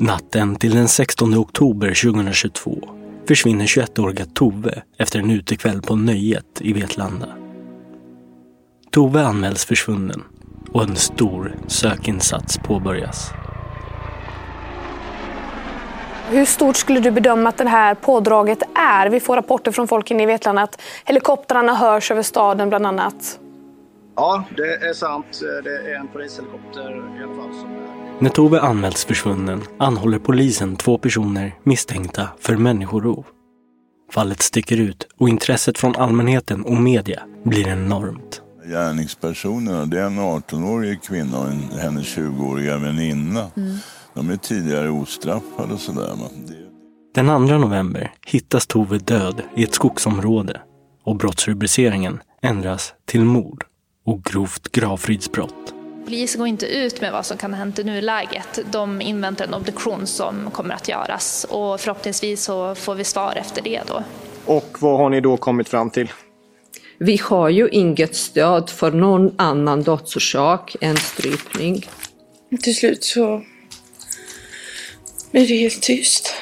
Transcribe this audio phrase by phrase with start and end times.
[0.00, 2.88] Natten till den 16 oktober 2022
[3.28, 7.28] försvinner 21-åriga Tove efter en utekväll på Nöjet i Vetlanda.
[8.90, 10.24] Tove anmäls försvunnen
[10.72, 13.30] och en stor sökinsats påbörjas.
[16.30, 19.10] Hur stort skulle du bedöma att det här pådraget är?
[19.10, 23.40] Vi får rapporter från folk inne i Vetlanda att helikoptrarna hörs över staden bland annat.
[24.16, 25.40] Ja, det är sant.
[25.64, 30.76] Det är en polishelikopter i alla fall som är När Tove anmäls försvunnen anhåller polisen
[30.76, 33.26] två personer misstänkta för människorov.
[34.12, 38.42] Fallet sticker ut och intresset från allmänheten och media blir enormt.
[38.66, 43.46] Gärningspersonerna, det är en 18-årig kvinna och en, hennes 20-åriga väninna.
[44.14, 46.12] De är tidigare ostraffade och sådär.
[46.16, 46.54] men det-
[47.14, 50.60] Den 2 november hittas Tove död i ett skogsområde
[51.04, 53.64] och brottsrubriceringen ändras till mord
[54.06, 55.74] och grovt gravfridsbrott.
[56.08, 58.58] Polisen går inte ut med vad som kan ha hänt i nuläget.
[58.72, 63.62] De inväntar en obduktion som kommer att göras och förhoppningsvis så får vi svar efter
[63.62, 64.02] det då.
[64.44, 66.12] Och vad har ni då kommit fram till?
[66.98, 71.86] Vi har ju inget stöd för någon annan dödsorsak än strypning.
[72.62, 73.42] Till slut så
[75.30, 76.34] blir det helt tyst.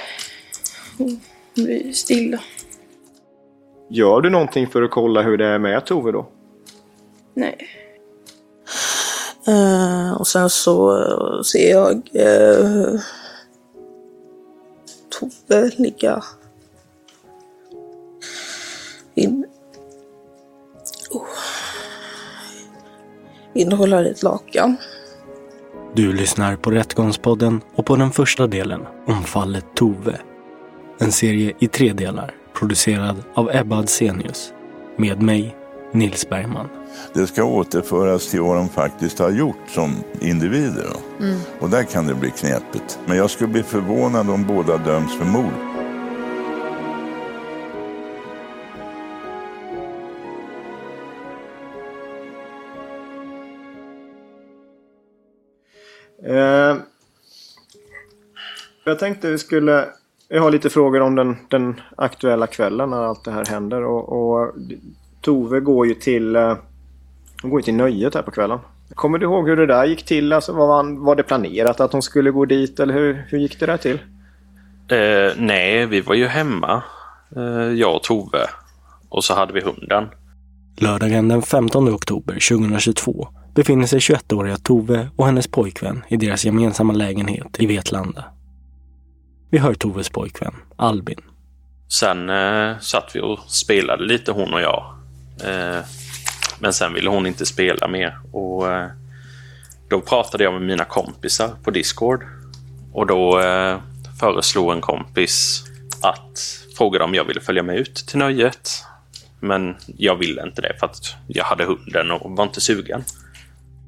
[0.99, 1.11] Och
[1.55, 2.41] blir stilla.
[3.91, 6.29] Gör du någonting för att kolla hur det är med Tove då?
[7.35, 7.86] Nej.
[9.47, 13.01] Eh, och sen så eh, ser jag eh,
[15.09, 16.23] Tove ligga
[19.15, 19.47] in,
[21.11, 21.23] oh,
[23.55, 24.77] innehålla ett lakan.
[25.95, 30.21] Du lyssnar på Rättegångspodden och på den första delen om fallet Tove.
[30.99, 34.53] En serie i tre delar producerad av Ebba Adsenius.
[34.97, 35.57] Med mig,
[35.93, 36.69] Nils Bergman.
[37.13, 40.91] Det ska återföras till vad de faktiskt har gjort som individer.
[41.21, 41.39] Mm.
[41.61, 42.99] Och där kan det bli knepigt.
[43.07, 45.53] Men jag skulle bli förvånad om båda döms för mord.
[56.27, 56.77] Eh,
[58.85, 59.89] jag tänkte vi skulle...
[60.29, 63.85] Jag har lite frågor om den, den aktuella kvällen när allt det här händer.
[63.85, 64.55] Och, och
[65.21, 66.37] Tove går ju till...
[67.47, 68.59] Hon går ju till nöjet här på kvällen.
[68.95, 70.33] Kommer du ihåg hur det där gick till?
[70.33, 73.61] Alltså, var, man, var det planerat att hon skulle gå dit eller hur, hur gick
[73.61, 73.99] det där till?
[74.89, 76.83] Eh, nej, vi var ju hemma.
[77.37, 78.47] Eh, jag och Tove.
[79.09, 80.09] Och så hade vi hunden.
[80.77, 86.93] Lördagen den 15 oktober 2022 befinner sig 21-åriga Tove och hennes pojkvän i deras gemensamma
[86.93, 88.25] lägenhet i Vetlanda.
[89.51, 91.21] Vi hör Toves pojkvän, Albin.
[91.89, 94.95] Sen eh, satt vi och spelade lite hon och jag.
[95.45, 95.85] Eh,
[96.59, 98.19] men sen ville hon inte spela mer.
[98.33, 98.89] Och eh,
[99.89, 102.25] Då pratade jag med mina kompisar på Discord.
[102.93, 103.79] Och då eh,
[104.21, 105.65] föreslog en kompis
[106.03, 108.85] att frågade om jag ville följa med ut till nöjet.
[109.41, 113.05] Men jag ville inte det för att jag hade hunden och var inte sugen.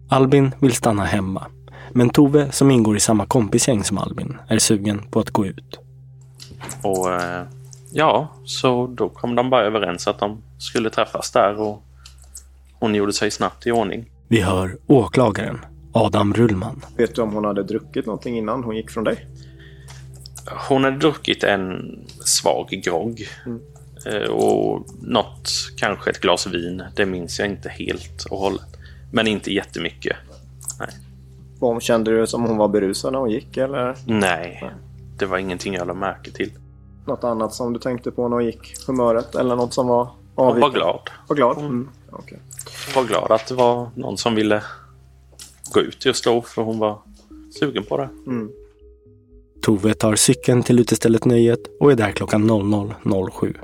[0.08, 1.46] Albin vill stanna hemma.
[1.92, 5.78] Men Tove, som ingår i samma kompisgäng som Albin, är sugen på att gå ut.
[6.82, 7.44] Och eh,
[7.92, 11.82] ja, så då kom de bara överens att de skulle träffas där och
[12.80, 14.10] hon gjorde sig snabbt i ordning.
[14.28, 15.58] Vi hör åklagaren,
[15.92, 16.84] Adam Rullman.
[16.96, 19.26] Vet du om hon hade druckit någonting innan hon gick från dig?
[20.68, 21.80] Hon hade druckit en
[22.24, 23.28] svag grogg.
[23.46, 23.60] Mm.
[24.06, 26.82] Eh, Och något, kanske ett glas vin.
[26.96, 28.76] Det minns jag inte helt och hållet.
[29.12, 30.16] Men inte jättemycket.
[30.78, 31.80] Nej.
[31.80, 34.70] Kände du som hon var berusad när hon gick eller Nej,
[35.18, 36.52] det var ingenting jag lade märke till.
[37.06, 38.74] något annat som du tänkte på när hon gick?
[38.86, 40.78] Humöret eller något som var Hon var avvikande?
[40.78, 41.00] glad.
[41.28, 41.58] Var glad?
[41.58, 41.88] Mm.
[42.10, 44.62] Hon var glad att det var någon som ville
[45.72, 46.98] gå ut just då, för hon var
[47.60, 48.08] sugen på det.
[48.26, 48.50] Mm.
[49.62, 53.54] Tove tar cykeln till utestället Nöjet och är där klockan 00.07.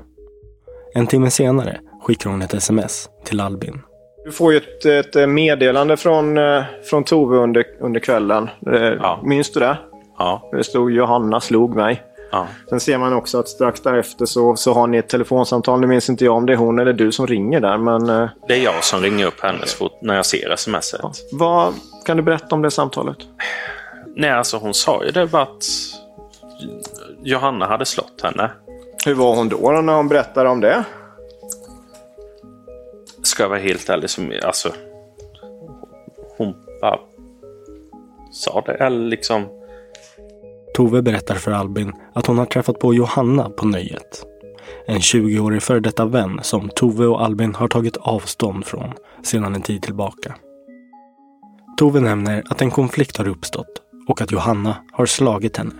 [0.93, 3.81] En timme senare skickar hon ett sms till Albin.
[4.25, 8.49] Du får ju ett, ett meddelande från, eh, från Tove under, under kvällen.
[8.73, 9.77] Eh, Minns du det?
[10.17, 10.49] Ja.
[10.51, 12.03] Det stod Johanna slog mig.
[12.31, 12.47] Ja.
[12.69, 15.79] Sen ser man också att strax därefter så, så har ni ett telefonsamtal.
[15.79, 17.77] Nu minns inte jag om det är hon eller du som ringer där.
[17.77, 21.01] Men eh, Det är jag som ringer upp henne så fort när jag ser smset.
[21.31, 21.73] vad
[22.05, 23.17] kan du berätta om det samtalet?
[24.15, 25.63] Nej, alltså hon sa ju det var att
[27.23, 28.51] Johanna hade slått henne.
[29.05, 30.83] Hur var hon då, då när hon berättade om det?
[33.23, 34.73] Ska jag vara helt ärlig, så, alltså...
[36.37, 36.99] Hon bara
[38.31, 39.64] sa det, eller liksom...
[40.75, 44.25] Tove berättar för Albin att hon har träffat på Johanna på Nöjet.
[44.87, 48.93] En 20-årig före detta vän som Tove och Albin har tagit avstånd från
[49.23, 50.35] sedan en tid tillbaka.
[51.77, 55.73] Tove nämner att en konflikt har uppstått och att Johanna har slagit henne.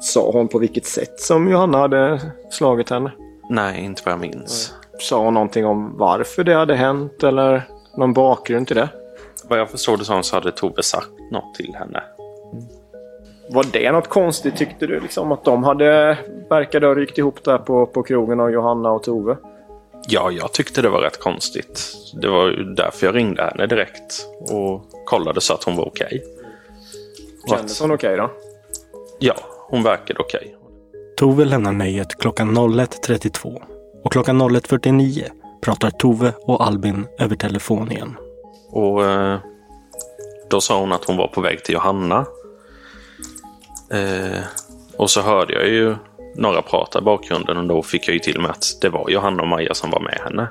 [0.00, 2.20] Sa hon på vilket sätt som Johanna hade
[2.50, 3.12] slagit henne?
[3.50, 4.74] Nej, inte vad jag minns.
[4.98, 7.62] Sa hon någonting om varför det hade hänt eller
[7.96, 8.88] någon bakgrund till det?
[9.48, 12.02] Vad jag förstod det som så hade Tove sagt något till henne.
[13.50, 15.00] Var det något konstigt tyckte du?
[15.00, 16.18] Liksom, att de hade
[16.50, 19.36] verkade ha rykt ihop där på, på krogen av Johanna och Tove?
[20.08, 21.94] Ja, jag tyckte det var rätt konstigt.
[22.20, 26.24] Det var ju därför jag ringde henne direkt och kollade så att hon var okej.
[27.50, 28.30] Kändes hon okej då?
[29.18, 29.34] Ja,
[29.68, 30.56] hon verkade okej.
[31.16, 33.62] Tove lämnar Nöjet klockan 01.32
[34.04, 35.24] och klockan 01.49
[35.60, 38.16] pratar Tove och Albin över telefon igen.
[38.70, 39.38] Och eh,
[40.50, 42.26] då sa hon att hon var på väg till Johanna.
[43.90, 44.42] Eh,
[44.96, 45.96] och så hörde jag ju
[46.36, 49.42] några prata i bakgrunden och då fick jag ju till mig att det var Johanna
[49.42, 50.48] och Maja som var med henne.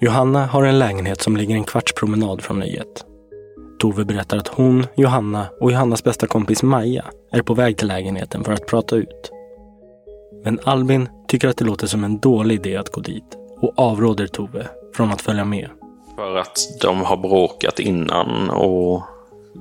[0.00, 3.04] Johanna har en lägenhet som ligger en kvarts promenad från Nöjet.
[3.78, 8.44] Tove berättar att hon, Johanna och Johannas bästa kompis Maja är på väg till lägenheten
[8.44, 9.30] för att prata ut.
[10.44, 14.26] Men Albin tycker att det låter som en dålig idé att gå dit och avråder
[14.26, 15.68] Tove från att följa med.
[16.16, 19.02] För att de har bråkat innan och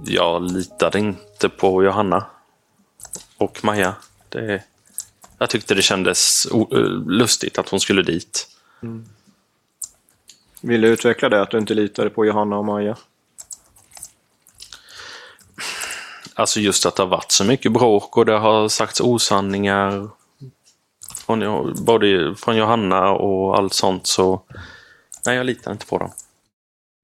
[0.06, 2.26] jag litade inte på Johanna
[3.44, 3.96] och Maja.
[4.30, 4.64] Det,
[5.38, 8.48] jag tyckte det kändes eh, lustigt att hon skulle dit.
[10.62, 11.42] Vill du utveckla det?
[11.42, 12.98] Att du inte litade på Johanna och Maja?
[16.34, 20.10] Alltså just att det har varit så mycket bråk och det har sagts osanningar.
[21.16, 24.42] Från, både från Johanna och allt sånt så...
[25.26, 26.12] Nej, jag litar inte på dem.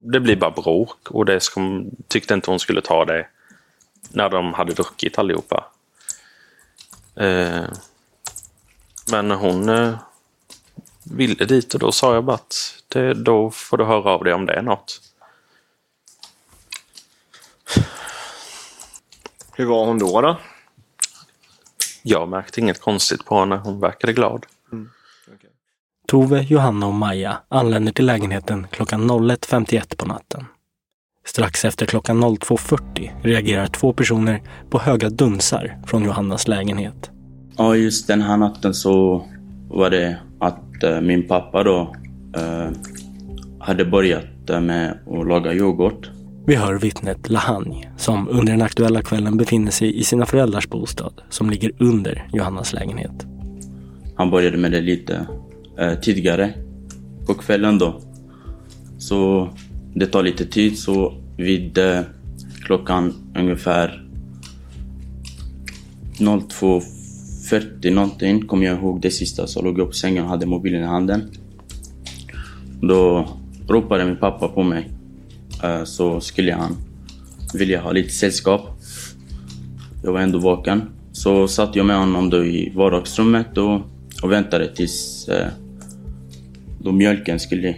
[0.00, 1.60] Det blir bara bråk och det ska,
[2.08, 3.26] tyckte inte hon skulle ta det
[4.08, 5.64] när de hade druckit allihopa.
[7.16, 7.64] Eh,
[9.12, 9.94] men hon eh,
[11.04, 14.32] ville dit och då sa jag bara att det, då får du höra av dig
[14.32, 15.00] om det är något.
[19.52, 20.20] Hur var hon då?
[20.20, 20.40] då?
[22.02, 23.56] Jag märkte inget konstigt på henne.
[23.56, 24.46] Hon verkade glad.
[26.06, 30.46] Tove, Johanna och Maja anländer till lägenheten klockan 01.51 på natten.
[31.26, 37.10] Strax efter klockan 02.40 reagerar två personer på höga dunsar från Johannas lägenhet.
[37.56, 39.24] Ja, just den här natten så
[39.68, 41.96] var det att eh, min pappa då
[42.36, 42.70] eh,
[43.58, 46.10] hade börjat eh, med att laga yoghurt.
[46.46, 51.22] Vi hör vittnet Lahani som under den aktuella kvällen befinner sig i sina föräldrars bostad
[51.30, 53.26] som ligger under Johannas lägenhet.
[54.16, 55.26] Han började med det lite
[55.78, 56.54] eh, tidigare
[57.26, 58.00] på kvällen då.
[58.98, 59.50] Så
[59.94, 62.00] det tar lite tid så vid eh,
[62.64, 64.06] klockan ungefär
[66.18, 70.82] 02.40 någonting kommer jag ihåg det sista så låg jag på sängen och hade mobilen
[70.82, 71.30] i handen.
[72.80, 73.28] Då
[73.68, 74.88] ropade min pappa på mig.
[75.62, 76.76] Eh, så skulle han
[77.54, 78.60] vilja ha lite sällskap.
[80.04, 80.82] Jag var ändå vaken.
[81.12, 83.80] Så satt jag med honom då i vardagsrummet och,
[84.22, 85.48] och väntade tills eh,
[86.78, 87.74] då mjölken skulle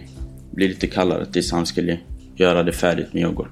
[0.55, 1.99] bli lite kallare tills han skulle
[2.35, 3.51] göra det färdigt med yoghurt.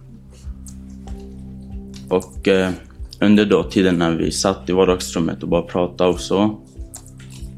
[2.09, 2.71] Och eh,
[3.19, 6.59] under då tiden när vi satt i vardagsrummet och bara pratade och så,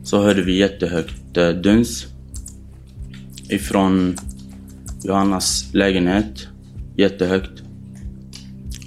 [0.04, 2.06] så hörde vi jättehögt eh, duns
[3.50, 4.16] ifrån
[5.04, 6.48] Johannas lägenhet.
[6.96, 7.64] Jättehögt.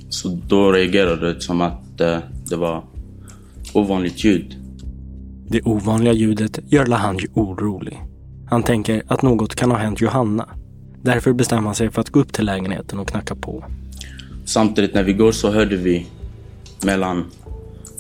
[0.08, 2.84] Så då reagerade det som att eh, det var
[3.74, 4.56] ovanligt ljud.
[5.48, 8.02] Det ovanliga ljudet gör Lahanj orolig.
[8.48, 10.48] Han tänker att något kan ha hänt Johanna.
[11.02, 13.64] Därför bestämmer han sig för att gå upp till lägenheten och knacka på.
[14.44, 16.06] Samtidigt när vi går så hörde vi
[16.84, 17.24] mellan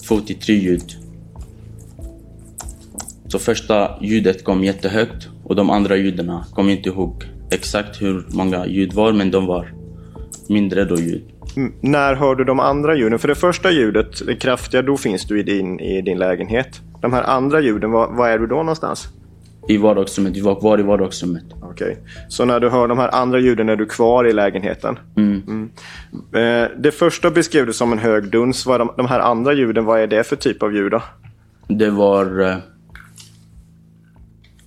[0.08, 0.92] två till tre ljud.
[3.28, 8.66] Så första ljudet kom jättehögt och de andra ljuden kom inte ihåg exakt hur många
[8.66, 9.72] ljud var men de var
[10.48, 11.22] mindre då ljud.
[11.56, 13.18] Mm, när hör du de andra ljuden?
[13.18, 16.80] För det första ljudet, det kraftiga, då finns du i din, i din lägenhet.
[17.00, 19.08] De här andra ljuden, var, var är du då någonstans?
[19.68, 20.36] I vardagsrummet.
[20.36, 21.44] Vi var kvar i vardagsrummet.
[21.62, 21.70] Okej.
[21.70, 21.96] Okay.
[22.28, 24.98] Så när du hör de här andra ljuden är du kvar i lägenheten?
[25.16, 25.42] Mm.
[25.46, 25.70] Mm.
[26.32, 28.66] Eh, det första beskrev du som en hög duns.
[28.66, 31.02] Vad de, de här andra ljuden, vad är det för typ av ljud då?
[31.68, 32.40] Det var...
[32.40, 32.56] Eh,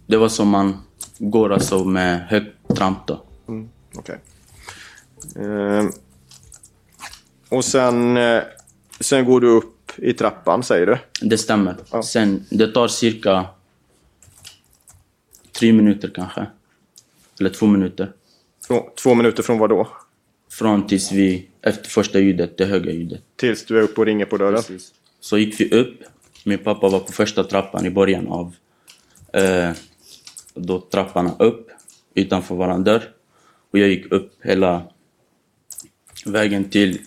[0.07, 0.77] det var som man
[1.17, 3.23] går alltså med högt tramp då.
[3.47, 3.69] Mm.
[3.97, 4.15] Okay.
[5.35, 5.85] Eh,
[7.49, 8.41] och sen, eh,
[8.99, 10.97] sen går du upp i trappan säger du?
[11.21, 11.75] Det stämmer.
[11.91, 12.03] Ja.
[12.03, 13.45] Sen, det tar cirka
[15.59, 16.45] tre minuter kanske.
[17.39, 18.11] Eller två minuter.
[18.67, 19.87] Två, två minuter från vad då?
[20.51, 23.21] Från tills vi, efter första ljudet, det höga ljudet.
[23.35, 24.55] Tills du är uppe och ringer på dörren?
[24.55, 24.93] Precis.
[25.19, 26.03] Så gick vi upp.
[26.43, 28.55] Min pappa var på första trappan i början av
[29.33, 29.71] eh,
[30.53, 31.69] då trapporna upp
[32.13, 33.03] utanför våran dörr.
[33.71, 34.83] Och jag gick upp hela
[36.25, 37.01] vägen till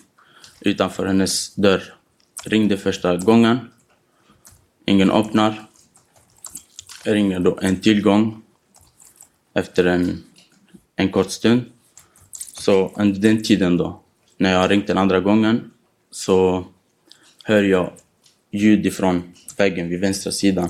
[0.59, 1.93] utanför hennes dörr.
[2.45, 3.59] Ringde första gången.
[4.85, 5.65] Ingen öppnar.
[7.05, 8.42] Jag ringer då en till gång
[9.53, 10.23] efter en,
[10.95, 11.61] en kort stund.
[12.53, 14.01] Så under den tiden då,
[14.37, 15.71] när jag ringt den andra gången,
[16.11, 16.65] så
[17.43, 17.91] hör jag
[18.51, 19.23] ljud ifrån
[19.57, 20.69] väggen vid vänstra sidan.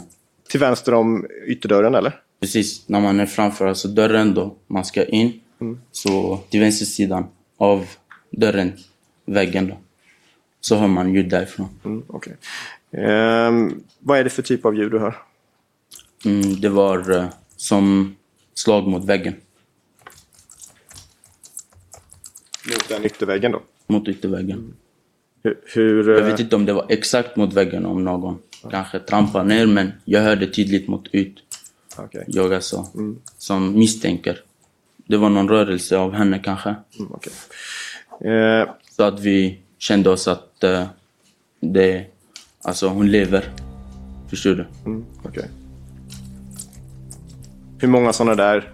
[0.50, 2.20] Till vänster om ytterdörren eller?
[2.40, 5.40] Precis, när man är framför alltså dörren då, man ska in.
[5.62, 5.80] Mm.
[5.92, 7.26] Så till vänster sidan
[7.58, 7.88] av
[8.32, 8.74] dörren,
[9.26, 9.78] väggen då,
[10.62, 11.70] så hör man ljud därifrån.
[11.86, 12.34] Mm, okay.
[12.92, 15.16] Um, vad är det för typ av ljud du hör?
[16.26, 17.26] Mm, det var uh,
[17.56, 18.16] som
[18.54, 19.36] slag mot väggen.
[22.70, 23.62] Mot den ytterväggen då?
[23.88, 24.58] Mot ytterväggen.
[24.58, 24.74] Mm.
[25.44, 28.70] Hur, hur, jag vet inte om det var exakt mot väggen om någon ja.
[28.70, 31.44] kanske trampade ner men jag hörde tydligt mot ut.
[31.98, 32.24] Okay.
[32.28, 33.20] Jag alltså, mm.
[33.38, 34.40] som misstänker.
[34.98, 36.76] Det var någon rörelse av henne kanske.
[37.00, 37.34] Mm, okay.
[38.32, 38.70] eh.
[38.92, 40.86] Så att vi kände oss att uh,
[41.60, 42.06] det,
[42.62, 43.50] alltså hon lever.
[44.30, 44.66] Förstår du?
[44.86, 45.46] Mm, okay.
[47.84, 48.74] Hur många sådana där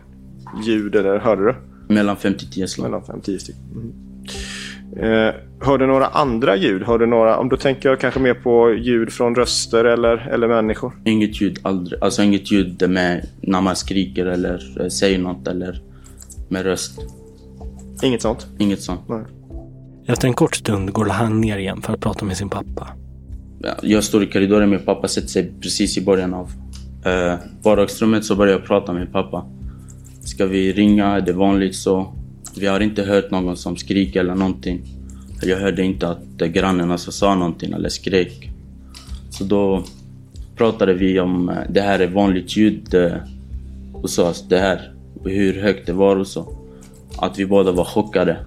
[0.65, 1.55] ljud eller hörde du?
[1.93, 2.89] Mellan 5 till 10 slag.
[2.89, 3.61] Mellan 5 10 stycken.
[3.71, 5.27] Mm.
[5.27, 6.83] Eh, hörde några andra ljud?
[6.83, 10.93] Hörde några, om du tänker kanske mer på ljud från röster eller, eller människor?
[11.05, 12.03] Inget ljud, aldrig.
[12.03, 15.81] Alltså inget ljud med när man skriker eller eh, säger något eller
[16.49, 16.99] med röst.
[18.03, 18.47] Inget sånt?
[18.57, 19.01] Inget sånt.
[19.09, 19.23] Nej.
[20.07, 22.87] Efter en kort stund går han ner igen för att prata med sin pappa.
[23.81, 26.51] Jag står i korridoren, min pappa sätter sig precis i början av
[27.05, 29.45] eh, vardagsrummet så började jag prata med pappa.
[30.21, 31.07] Ska vi ringa?
[31.07, 32.13] Är det vanligt så?
[32.57, 34.81] Vi har inte hört någon som skriker eller någonting.
[35.41, 38.51] Jag hörde inte att eh, grannen alltså sa någonting eller skrek.
[39.29, 39.83] Så då
[40.55, 43.11] pratade vi om eh, det här är vanligt ljud eh,
[43.93, 44.45] hos oss.
[44.49, 46.57] Det här, hur högt det var och så.
[47.17, 48.37] Att vi båda var chockade.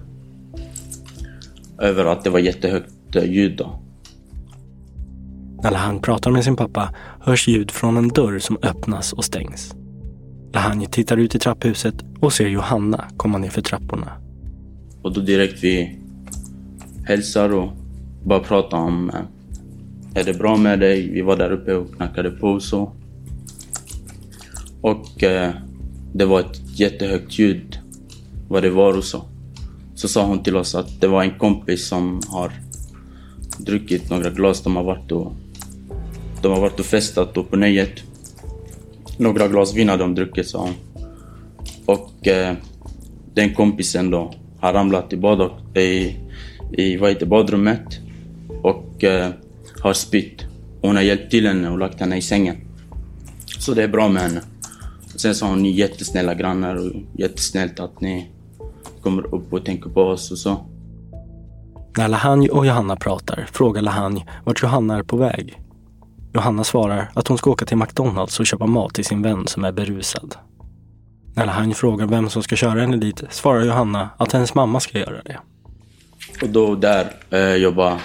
[1.79, 3.82] Över att det var jättehögt ljud då.
[5.63, 9.75] När Lahan pratar med sin pappa hörs ljud från en dörr som öppnas och stängs.
[10.53, 14.11] Lahan tittar ut i trapphuset och ser Johanna komma ner för trapporna.
[15.01, 15.99] Och då direkt vi
[17.05, 17.71] hälsar och
[18.23, 21.11] bara pratar om eh, är det bra med dig?
[21.11, 22.91] Vi var där uppe och knackade på och så.
[24.81, 25.51] Och eh,
[26.13, 27.79] det var ett jättehögt ljud
[28.47, 29.25] vad det var och så.
[29.95, 32.51] Så sa hon till oss att det var en kompis som har
[33.57, 34.61] druckit några glas.
[34.61, 35.33] De har varit och
[36.43, 38.03] de har varit och festat och på nöjet.
[39.17, 40.73] Några glas vin hade de druckit sa hon.
[41.85, 42.55] Och eh,
[43.33, 46.19] den kompisen då har ramlat i, bad, eh, i,
[46.71, 47.99] i vad heter, badrummet
[48.61, 49.29] och eh,
[49.81, 50.45] har spytt.
[50.81, 52.55] Hon har hjälpt till henne och lagt henne i sängen.
[53.59, 54.41] Så det är bra med henne.
[55.15, 58.31] Sen sa hon, ni är jättesnälla grannar och jättesnällt att ni
[59.01, 60.65] kommer upp och tänker på oss och så.
[61.97, 65.62] När Lahanj och Johanna pratar frågar Lahanj vart Johanna är på väg.
[66.35, 69.63] Johanna svarar att hon ska åka till McDonalds och köpa mat till sin vän som
[69.63, 70.35] är berusad.
[71.35, 74.99] När Lahanj frågar vem som ska köra henne dit svarar Johanna att hennes mamma ska
[74.99, 75.39] göra det.
[76.41, 77.99] Och då där, eh, jag bara...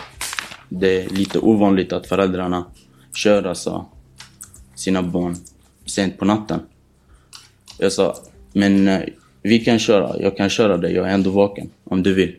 [0.68, 2.64] Det är lite ovanligt att föräldrarna
[3.14, 3.86] kör alltså
[4.74, 5.36] sina barn
[5.86, 6.60] sent på natten.
[7.78, 8.16] Jag sa,
[8.52, 9.00] men eh,
[9.42, 12.36] vi kan köra, jag kan köra dig, jag är ändå vaken om du vill.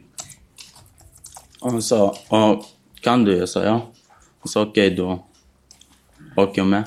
[1.61, 2.15] Och hon sa,
[3.01, 3.37] kan du?
[3.37, 3.81] Jag sa ja.
[4.39, 5.25] Hon sa okej, okay, då
[6.43, 6.83] åker jag med.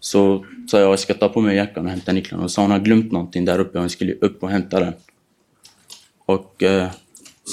[0.00, 2.44] Så sa jag, jag ska ta på mig jackan och hämta nycklarna.
[2.44, 4.92] Och sa hon har glömt någonting där uppe, hon skulle upp och hämta den.
[6.26, 6.90] Och eh,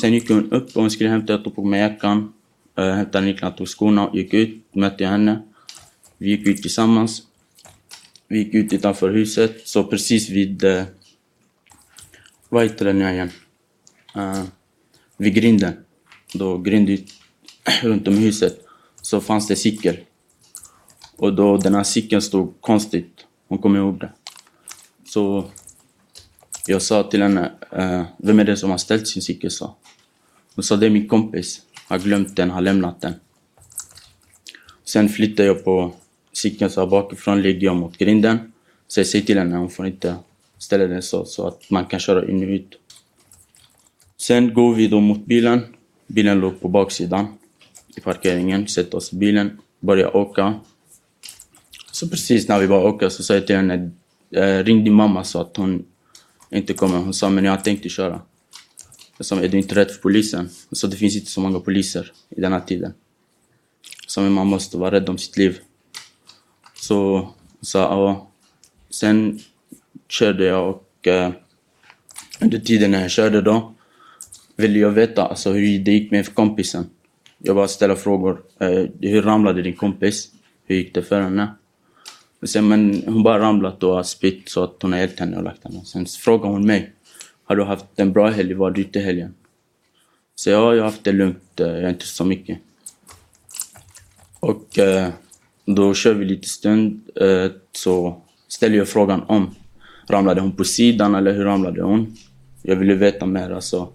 [0.01, 2.33] sen gick hon upp och hon skulle hämta, jag tog på mig jackan,
[2.77, 5.41] eh, hämtade nycklarna, tog skorna, gick ut, mötte jag henne.
[6.17, 7.21] Vi gick ut tillsammans.
[8.27, 10.63] Vi gick ut utanför huset, så precis vid...
[10.63, 10.83] Eh,
[12.49, 13.31] vad heter det nu igen?
[14.15, 14.43] Eh,
[15.17, 15.73] vid grinden.
[16.33, 16.97] Då grinden
[17.81, 18.65] runt om huset
[19.01, 19.97] så fanns det cykel.
[21.17, 23.25] Och då den här cykeln stod konstigt.
[23.47, 24.09] Hon kommer ihåg det.
[25.05, 25.45] Så
[26.67, 29.51] jag sa till henne, eh, vem är det som har ställt sin cykel?
[29.51, 29.75] Så.
[30.55, 31.61] Hon sa, det är min kompis.
[31.87, 33.13] Har glömt den, har lämnat den.
[34.85, 35.93] Sen flyttade jag på
[36.33, 38.53] cykeln så bakifrån, ligger jag mot grinden.
[38.87, 40.15] Så jag säger till henne, hon får inte
[40.57, 42.79] ställa den så, så att man kan köra in och ut.
[44.17, 45.61] Sen går vi då mot bilen.
[46.07, 47.27] Bilen låg på baksidan
[47.95, 48.67] i parkeringen.
[48.67, 50.59] Sätter oss i bilen, börjar åka.
[52.03, 53.91] Så precis när vi var åka så sa jag till henne,
[54.31, 55.85] eh, ring din mamma så att hon
[56.51, 56.97] inte kommer.
[56.97, 58.21] Hon sa, men jag tänkte köra.
[59.17, 60.49] Jag sa, är du inte rädd för polisen?
[60.69, 62.93] Hon sa, det finns inte så många poliser i den här tiden.
[64.03, 65.59] Jag sa, men man måste vara rädd om sitt liv.
[66.75, 68.31] Så hon sa ja.
[68.89, 69.39] Sen
[70.09, 71.31] körde jag och eh,
[72.41, 73.73] under tiden när jag körde då
[74.55, 76.85] ville jag veta alltså, hur det gick med kompisen.
[77.37, 78.41] Jag bara ställde frågor.
[78.59, 80.31] Eh, hur ramlade din kompis?
[80.65, 81.51] Hur gick det för henne?
[82.45, 85.63] Sen, men hon bara ramlat och spytt så att hon har hjälpt henne och lagt
[85.63, 85.85] henne.
[85.85, 86.91] Sen frågade hon mig.
[87.43, 88.53] Har du haft en bra helg?
[88.53, 89.33] Var du ute i helgen?
[90.35, 91.59] Så ja, jag har haft det lugnt.
[91.59, 92.57] Eh, jag har inte så mycket.
[94.39, 95.09] Och eh,
[95.65, 97.01] då kör vi lite stund.
[97.15, 99.55] Eh, så ställer jag frågan om
[100.07, 102.15] ramlade hon på sidan eller hur ramlade hon?
[102.61, 103.89] Jag ville veta mer alltså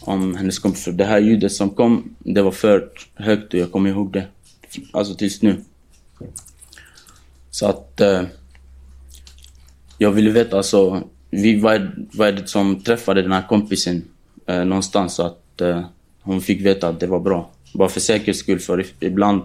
[0.00, 0.88] om hennes kompis.
[0.92, 4.26] Det här ljudet som kom, det var för högt och jag kommer ihåg det.
[4.92, 5.56] Alltså tills nu.
[7.50, 8.00] Så att...
[8.00, 8.22] Eh,
[10.02, 14.04] jag ville veta alltså, vi, vad, vad är det som träffade den här kompisen
[14.46, 15.84] eh, någonstans så att eh,
[16.22, 17.50] hon fick veta att det var bra.
[17.74, 19.42] Bara för säkerhets skull, för ibland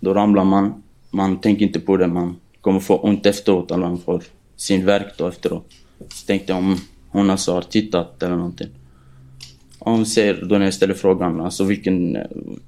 [0.00, 3.98] då ramlar man, man tänker inte på det, man kommer få ont efteråt eller man
[3.98, 4.22] får
[4.56, 5.66] sin verk då efteråt.
[6.08, 8.68] Så tänkte jag om hon alltså har tittat eller någonting.
[9.78, 12.22] Och hon säger, då när jag ställer frågan, alltså vilken, eh,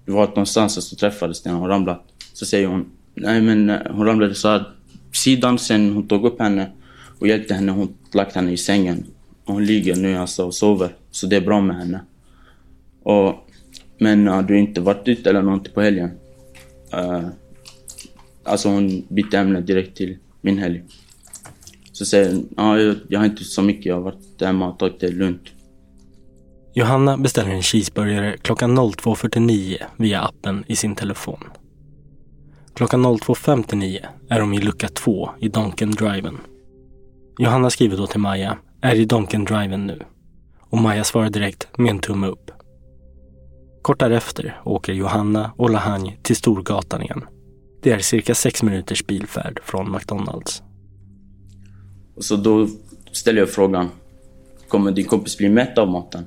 [0.05, 2.03] vart någonstans så träffades när hon ramlat.
[2.33, 4.65] Så säger hon, nej men eh, hon ramlade så här
[5.13, 6.71] sidan, sen hon tog upp henne
[7.19, 9.05] och hjälpte henne, hon lagt henne i sängen.
[9.45, 12.01] Och hon ligger nu alltså och sover, så det är bra med henne.
[13.03, 13.35] Och,
[13.99, 16.11] men har du har inte varit ute eller någonting på helgen?
[16.95, 17.29] Uh,
[18.45, 20.83] alltså hon bytte ämne direkt till min helg.
[21.93, 24.79] Så säger hon, ja, jag, jag har inte så mycket, jag har varit hemma och
[24.79, 25.53] tagit det lugnt.
[26.75, 31.39] Johanna beställer en cheeseburgare klockan 02.49 via appen i sin telefon.
[32.75, 36.39] Klockan 02.59 är de i lucka 2 i Donken Driven.
[37.39, 40.03] Johanna skriver då till Maja, är i Donken Driven nu.
[40.61, 42.51] Och Maja svarar direkt med en tumme upp.
[43.83, 47.25] Kort därefter åker Johanna och Lahang till Storgatan igen.
[47.83, 50.63] Det är cirka sex minuters bilfärd från McDonalds.
[52.19, 52.69] Så då
[53.13, 53.89] ställer jag frågan,
[54.69, 56.25] kommer din kompis bli mätt av maten?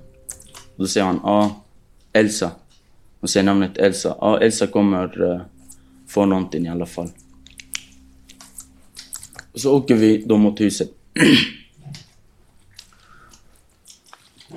[0.75, 1.63] Då säger han, ja,
[2.13, 2.51] Elsa.
[3.19, 4.17] Och säger namnet Elsa.
[4.21, 5.41] Ja, Elsa kommer eh,
[6.08, 7.10] Får få någonting i alla fall.
[9.52, 10.89] Och så åker vi då mot huset.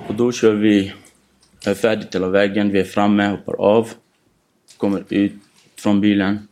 [0.07, 0.93] och då kör vi
[1.65, 2.71] är färdigt hela vägen.
[2.71, 3.89] Vi är framme, hoppar av.
[4.77, 5.33] Kommer ut
[5.75, 6.47] från bilen.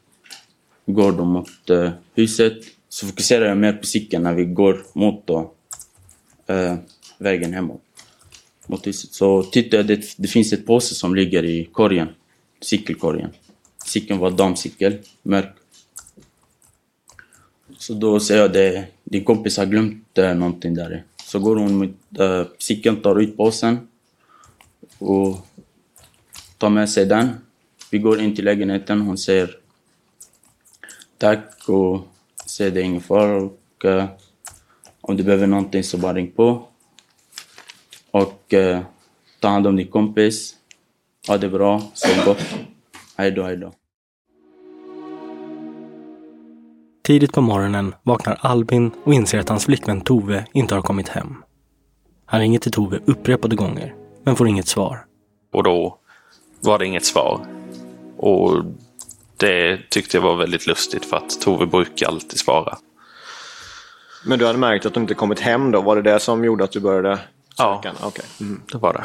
[0.85, 2.53] Går då mot eh, huset.
[2.89, 5.53] Så fokuserar jag mer på cykeln när vi går mot då,
[6.47, 6.75] eh,
[7.17, 7.81] vägen hemåt.
[8.67, 9.13] Mot huset.
[9.13, 12.07] Så tittar jag, det, det finns ett påse som ligger i korgen.
[12.61, 13.29] Cykelkorgen.
[13.87, 15.55] Cykeln var damcykel, mörk.
[17.77, 21.03] Så då säger jag det, din kompis har glömt äh, någonting där.
[21.23, 23.87] Så går hon mot äh, cykeln, tar ut påsen
[24.97, 25.47] och
[26.57, 27.29] tar med sig den.
[27.91, 29.01] Vi går in till lägenheten.
[29.01, 29.57] Hon säger
[31.17, 32.07] tack och
[32.45, 33.37] säger det är ingen fara.
[33.43, 34.05] Och, äh,
[35.01, 36.67] om du behöver någonting så bara ring på.
[38.11, 38.81] Och äh,
[39.39, 40.55] ta hand om din kompis.
[41.27, 41.91] Ha det bra.
[41.93, 42.56] Sov gott.
[43.17, 43.73] Hej då, hej då.
[47.03, 51.43] Tidigt på morgonen vaknar Albin och inser att hans flickvän Tove inte har kommit hem.
[52.25, 55.05] Han ringer till Tove upprepade gånger men får inget svar.
[55.53, 55.97] Och då
[56.59, 57.45] var det inget svar.
[58.17, 58.65] Och
[59.37, 62.77] det tyckte jag var väldigt lustigt för att Tove brukar alltid svara.
[64.25, 65.81] Men du hade märkt att de inte kommit hem då?
[65.81, 67.19] Var det det som gjorde att du började
[67.57, 67.93] söka?
[68.01, 68.25] Ja, okay.
[68.41, 68.61] mm.
[68.71, 69.03] det var det.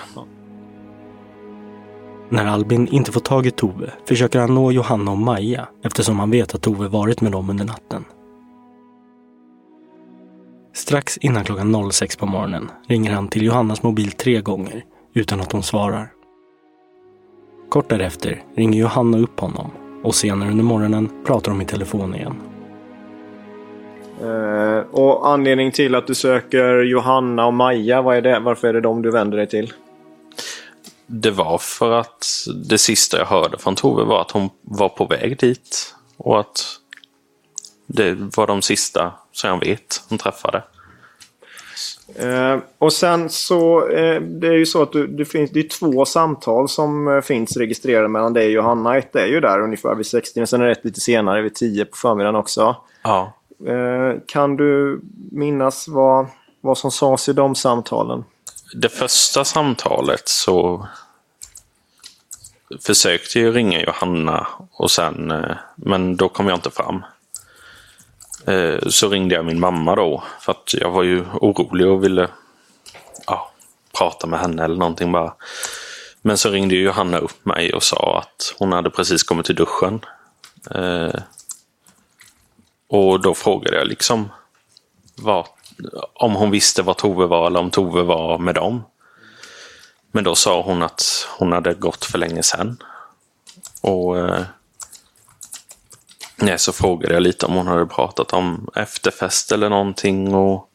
[2.33, 6.31] När Albin inte får tag i Tove försöker han nå Johanna och Maja eftersom han
[6.31, 8.05] vet att Tove varit med dem under natten.
[10.75, 15.53] Strax innan klockan 06 på morgonen ringer han till Johannas mobil tre gånger utan att
[15.53, 16.09] hon svarar.
[17.69, 19.71] Kort därefter ringer Johanna upp honom
[20.03, 22.35] och senare under morgonen pratar de i telefon igen.
[24.23, 28.39] Uh, och anledning till att du söker Johanna och Maja, vad är det?
[28.39, 29.73] varför är det dem du vänder dig till?
[31.15, 32.27] Det var för att
[32.65, 35.95] det sista jag hörde från Tove var att hon var på väg dit.
[36.17, 36.65] Och att
[37.87, 40.63] det var de sista som jag vet hon träffade.
[42.15, 45.69] Eh, och sen så, eh, det är ju så att du, det finns det är
[45.69, 48.97] två samtal som eh, finns registrerade mellan dig och Johanna.
[48.97, 51.85] Ett är ju där ungefär vid 60, sen är det ett lite senare vid 10
[51.85, 52.77] på förmiddagen också.
[53.03, 53.33] Ja.
[53.67, 55.01] Eh, kan du
[55.33, 56.27] minnas vad,
[56.61, 58.25] vad som sades i de samtalen?
[58.75, 60.87] Det första samtalet så
[62.81, 67.05] försökte ju ringa Johanna och sen, eh, men då kom jag inte fram.
[68.47, 72.29] Eh, så ringde jag min mamma då för att jag var ju orolig och ville
[73.27, 73.53] ja,
[73.99, 75.35] prata med henne eller någonting bara.
[76.23, 80.01] Men så ringde Johanna upp mig och sa att hon hade precis kommit till duschen.
[80.71, 81.21] Eh,
[82.89, 84.29] och då frågade jag liksom
[85.17, 85.47] vad,
[86.15, 88.83] om hon visste var Tove var eller om Tove var med dem.
[90.13, 92.77] Men då sa hon att hon hade gått för länge sedan.
[93.81, 94.43] Och eh,
[96.37, 100.69] nej, så frågade jag lite om hon hade pratat om efterfest eller någonting och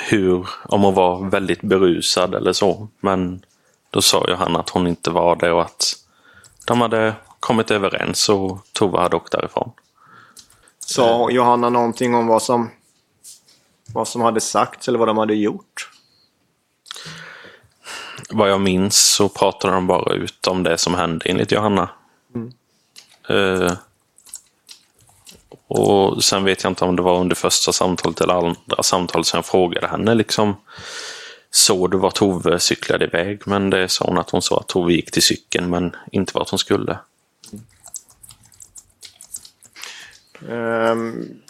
[0.00, 2.88] hur, om hon var väldigt berusad eller så.
[3.00, 3.44] Men
[3.90, 5.92] då sa ju han att hon inte var det och att
[6.66, 9.72] de hade kommit överens och Tove hade åkt därifrån.
[10.78, 12.70] Sa Johanna någonting om vad som,
[13.92, 15.90] vad som hade sagts eller vad de hade gjort?
[18.30, 21.90] Vad jag minns så pratade de bara ut om det som hände enligt Johanna.
[22.34, 22.52] Mm.
[23.30, 23.72] Uh,
[25.68, 29.38] och sen vet jag inte om det var under första samtalet eller andra samtalet som
[29.38, 30.56] jag frågade henne liksom.
[31.50, 33.42] Såg du var Tove cyklade iväg?
[33.46, 36.50] Men det sa hon att hon sa att Tove gick till cykeln men inte vart
[36.50, 36.98] hon skulle.
[40.48, 41.40] Um,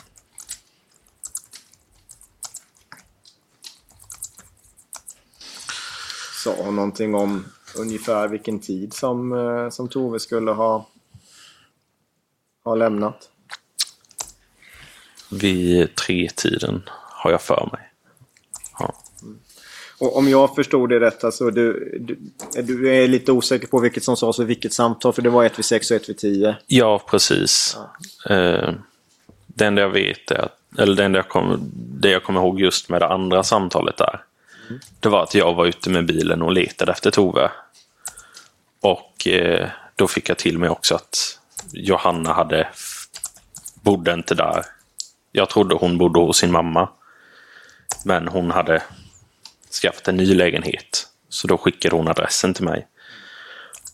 [6.47, 7.45] sa någonting om
[7.77, 10.87] ungefär vilken tid som, uh, som Tove skulle ha,
[12.65, 13.31] ha lämnat?
[15.31, 17.93] Vid tre-tiden har jag för mig.
[18.79, 18.95] Ja.
[19.99, 22.19] Och om jag förstod det rätt, alltså du, du,
[22.63, 25.59] du är lite osäker på vilket som sades och vilket samtal, för det var ett
[25.59, 26.57] vid sex och ett vid tio.
[26.67, 27.77] Ja, precis.
[28.25, 28.35] Ja.
[28.35, 28.75] Eh,
[29.47, 31.59] det enda jag vet är att, eller det enda jag
[32.01, 34.26] det jag kommer ihåg just med det andra samtalet där.
[35.01, 37.51] Det var att jag var ute med bilen och letade efter Tove.
[38.81, 41.39] Och eh, då fick jag till mig också att
[41.73, 42.69] Johanna hade,
[43.83, 44.65] bodde inte där.
[45.33, 46.89] Jag trodde hon bodde hos sin mamma.
[48.05, 48.83] Men hon hade
[49.83, 51.09] skaffat en ny lägenhet.
[51.29, 52.87] Så då skickade hon adressen till mig.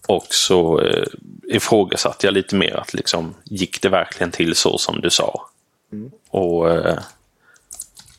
[0.08, 1.06] Och så eh,
[1.48, 5.48] ifrågasatte jag lite mer att liksom, gick det verkligen till så som du sa?
[5.92, 6.10] Mm.
[6.30, 6.98] Och, eh,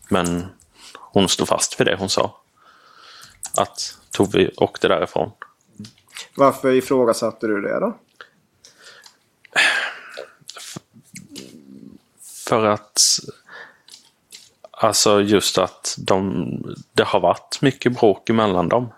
[0.10, 0.46] men
[0.94, 2.43] hon stod fast vid det hon sa.
[3.58, 5.32] Att Tove åkte därifrån.
[6.36, 7.98] Varför ifrågasatte du det då?
[12.50, 13.00] För att
[14.84, 16.48] Alltså just att de,
[16.94, 18.94] det har varit mycket bråk emellan dem.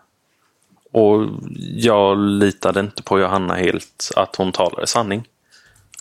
[0.92, 1.28] Och
[1.76, 5.28] jag litade inte på Johanna helt att hon talade sanning.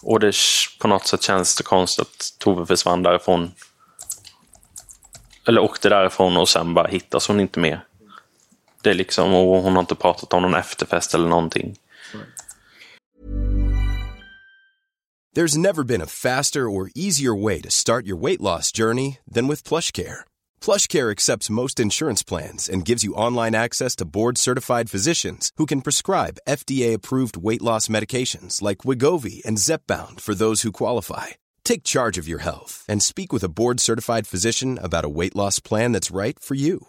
[0.03, 0.35] Och det
[0.81, 3.51] på något sätt känns det konstigt att Tove försvann därifrån.
[5.47, 7.85] Eller åkte därifrån och sen bara hittas hon inte mer.
[8.85, 11.77] Det liksom, och hon har inte pratat om någon efterfest eller någonting.
[15.37, 19.49] There's never been a faster or easier way to start your weight loss journey than
[19.49, 20.19] with PlushCare.
[20.61, 25.81] PlushCare accepts most insurance plans and gives you online access to board-certified physicians who can
[25.81, 31.27] prescribe FDA-approved weight loss medications like Wigovi and Zepbound for those who qualify.
[31.65, 35.59] Take charge of your health and speak with a board-certified physician about a weight loss
[35.59, 36.89] plan that's right for you.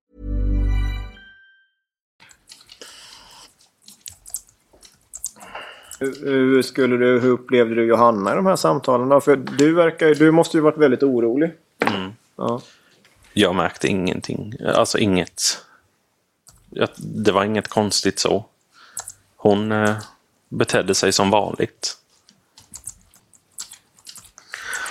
[6.01, 9.09] Hur- skulle du, hur upplevde du Johanna i de här samtalen?
[9.09, 9.21] Då?
[9.21, 11.51] För du, verkar, du måste ju varit väldigt orolig.
[11.85, 12.11] Mm.
[12.35, 12.61] Ja.
[13.33, 14.53] Jag märkte ingenting.
[14.75, 15.41] Alltså inget.
[16.97, 18.45] Det var inget konstigt så.
[19.35, 19.95] Hon eh,
[20.49, 21.97] betedde sig som vanligt.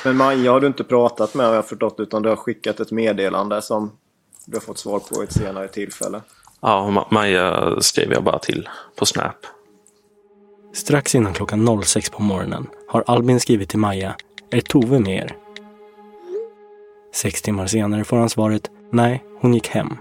[0.04, 2.90] Men Maja har du inte pratat med har jag förstått utan du har skickat ett
[2.90, 3.92] meddelande som
[4.44, 6.20] du har fått svar på ett senare tillfälle.
[6.60, 9.36] Ja, Ma- Maja skrev jag bara till på Snap.
[10.72, 14.16] Strax innan klockan 06 på morgonen har Albin skrivit till Maja.
[14.50, 15.36] Är Tove med er?
[17.14, 18.70] Sex timmar senare får han svaret.
[18.92, 19.96] Nej, hon gick hem.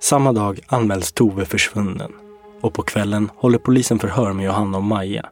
[0.00, 2.12] Samma dag anmäls Tove försvunnen.
[2.60, 5.28] Och på kvällen håller polisen förhör med Johanna och Maja.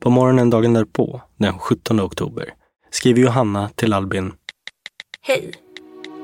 [0.00, 2.54] På morgonen dagen därpå, den 17 oktober,
[2.90, 4.32] skriver Johanna till Albin.
[5.20, 5.52] Hej.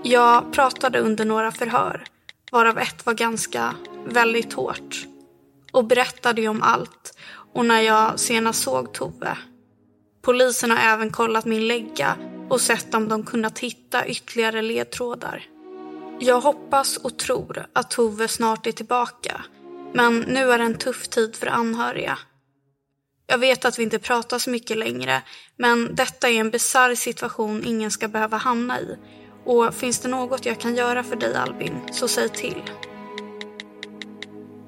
[0.03, 2.05] Jag pratade under några förhör,
[2.53, 3.75] varav ett var ganska,
[4.07, 5.12] väldigt hårt.
[5.73, 7.19] Och berättade ju om allt
[7.55, 9.39] och när jag senast såg Tove.
[10.23, 12.17] Polisen har även kollat min lägga
[12.51, 15.45] och sett om de kunnat hitta ytterligare ledtrådar.
[16.21, 19.45] Jag hoppas och tror att Tove snart är tillbaka.
[19.95, 22.19] Men nu är det en tuff tid för anhöriga.
[23.27, 25.23] Jag vet att vi inte pratar så mycket längre,
[25.57, 28.99] men detta är en bisarr situation ingen ska behöva hamna i.
[29.45, 32.63] Och finns det något jag kan göra för dig Albin, så säg till.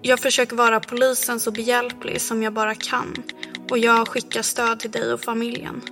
[0.07, 3.15] Jag försöker vara polisen så behjälplig som jag bara kan
[3.71, 5.83] och jag skickar stöd till dig och familjen.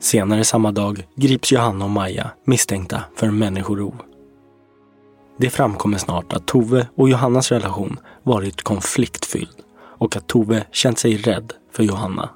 [0.00, 3.94] Senare samma dag grips Johanna och Maja misstänkta för människorov.
[5.38, 11.16] Det framkommer snart att Tove och Johannas relation varit konfliktfylld och att Tove känt sig
[11.16, 12.30] rädd för Johanna.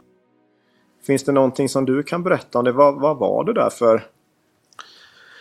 [1.07, 2.73] Finns det någonting som du kan berätta om det?
[2.73, 4.07] Vad, vad var det där för...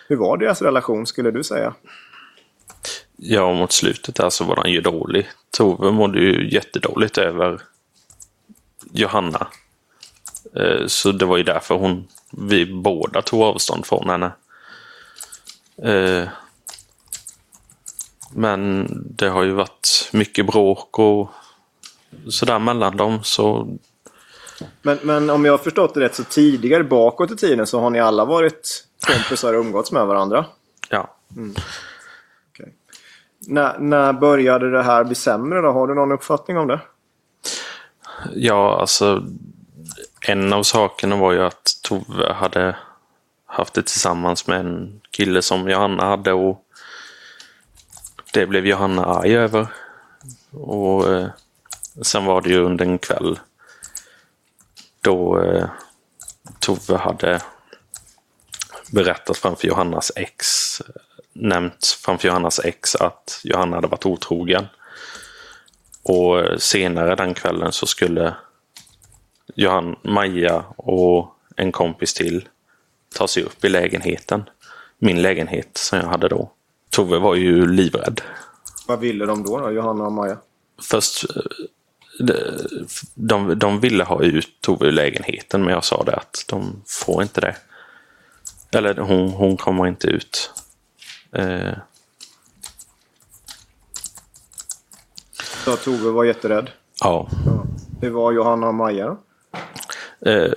[0.08, 1.74] Hur var deras relation skulle du säga?
[3.17, 5.28] Ja, mot slutet där så var han ju dålig.
[5.58, 7.62] Tove mådde ju jättedåligt över
[8.91, 9.47] Johanna.
[10.56, 14.32] Eh, Så det var ju därför hon, vi båda tog avstånd från henne.
[15.84, 16.28] Eh,
[18.32, 21.30] Men det har ju varit mycket bråk och
[22.30, 23.78] sådär mellan dem så
[24.82, 27.89] Men, men om jag har förstått det rätt så tidigare bakåt i tiden så har
[27.89, 30.45] ni alla varit kompisar och umgåtts med varandra?
[30.89, 31.15] Ja.
[31.36, 31.56] Mm.
[33.48, 35.72] När, när började det här bli sämre då?
[35.72, 36.80] Har du någon uppfattning om det?
[38.34, 39.24] Ja, alltså
[40.22, 42.76] en av sakerna var ju att Tove hade
[43.46, 46.62] haft det tillsammans med en kille som Johanna hade och
[48.34, 49.68] det blev Johanna arg över.
[50.52, 51.28] Och eh,
[52.02, 53.40] sen var det ju under en kväll
[55.02, 55.70] då eh,
[56.60, 57.42] Tove hade
[58.92, 60.48] berättat framför Johannas ex,
[61.36, 64.65] nämnt framför Johannas ex att Johanna hade varit otrogen.
[66.04, 68.36] Och senare den kvällen så skulle
[69.56, 72.48] Johan, Maja och en kompis till
[73.15, 74.43] ta sig upp i lägenheten.
[75.00, 76.52] Min lägenhet som jag hade då.
[76.89, 78.21] Tove var ju livrädd.
[78.88, 80.38] Vad ville de då, då Johanna och Maja?
[80.82, 81.41] Först, eh,
[82.19, 82.36] de,
[83.15, 87.21] de, de ville ha ut Tove ur lägenheten men jag sa det att de får
[87.21, 87.56] inte det.
[88.71, 90.52] Eller hon, hon kommer inte ut.
[91.36, 91.74] Eh,
[95.65, 96.69] Så Tove var jätterädd.
[97.02, 97.28] ja.
[98.02, 99.17] Hur var Johanna och Maja?
[100.26, 100.54] Eh,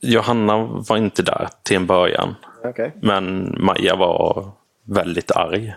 [0.00, 2.34] Johanna var inte där till en början.
[2.64, 2.92] Okej.
[3.02, 4.50] Men Maja var
[4.84, 5.74] väldigt arg.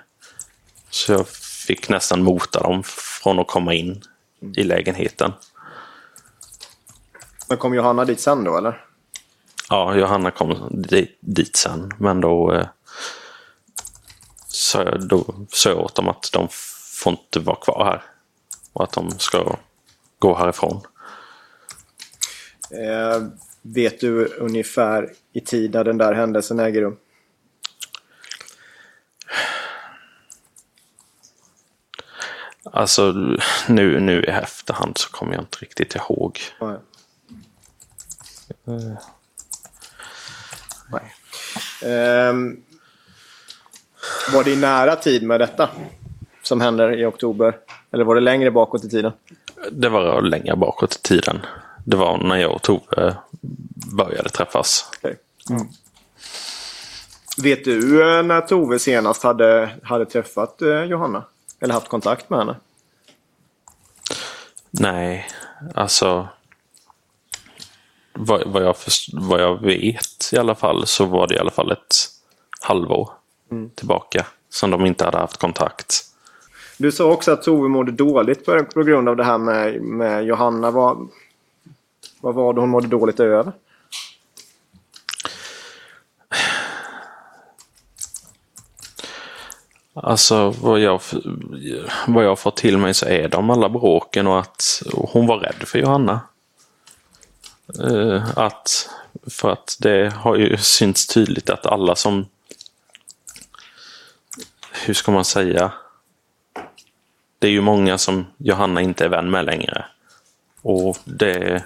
[0.89, 1.27] Så jag
[1.67, 4.01] fick nästan mota dem från att komma in
[4.55, 5.31] i lägenheten.
[7.49, 8.85] Men kom Johanna dit sen då eller?
[9.69, 11.91] Ja, Johanna kom dit, dit sen.
[11.97, 12.67] Men då eh,
[14.69, 16.47] sa jag, då sa jag åt dem att de
[17.01, 18.03] får inte vara kvar här.
[18.73, 19.57] och att de ska
[20.19, 20.81] gå härifrån.
[22.71, 23.23] Eh,
[23.61, 26.97] vet du ungefär i tid när den där händelsen äger rum?
[32.63, 33.11] Alltså
[33.67, 36.39] nu, nu i efterhand så kommer jag inte riktigt ihåg.
[36.61, 36.77] Nej.
[38.67, 38.97] Eh,
[40.91, 41.13] Nej.
[41.91, 42.63] Ehm,
[44.33, 45.69] var det i nära tid med detta?
[46.43, 47.57] Som händer i oktober?
[47.91, 49.11] Eller var det längre bakåt i tiden?
[49.71, 51.39] Det var längre bakåt i tiden.
[51.85, 53.15] Det var när jag och Tove
[53.97, 54.91] började träffas.
[55.49, 55.67] Mm.
[57.43, 61.23] Vet du eh, när Tove senast hade, hade träffat eh, Johanna?
[61.61, 62.55] Eller haft kontakt med henne?
[64.71, 65.27] Nej,
[65.75, 66.27] alltså
[68.13, 68.75] vad, vad, jag
[69.13, 71.95] vad jag vet i alla fall så var det i alla fall ett
[72.61, 73.09] halvår
[73.51, 73.69] Mm.
[73.69, 76.05] tillbaka som de inte hade haft kontakt.
[76.77, 80.25] Du sa också att Tove mådde dåligt på, på grund av det här med, med
[80.25, 80.71] Johanna.
[80.71, 81.09] Vad,
[82.21, 83.51] vad var det hon mådde dåligt över?
[89.93, 91.01] Alltså vad jag,
[92.07, 95.67] vad jag fått till mig så är de alla bråken och att hon var rädd
[95.67, 96.21] för Johanna.
[97.83, 98.89] Eh, att,
[99.29, 102.25] för att det har ju synts tydligt att alla som...
[104.85, 105.73] Hur ska man säga?
[107.39, 109.85] Det är ju många som Johanna inte är vän med längre.
[110.61, 111.63] Och det...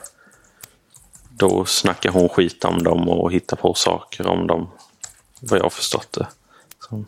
[1.30, 4.70] Då snackar hon skit om dem och hittar på saker om dem.
[5.42, 6.28] Vad jag har förstått det.
[6.80, 7.06] Så.